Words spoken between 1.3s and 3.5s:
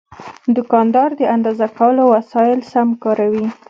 اندازه کولو وسایل سم کاروي.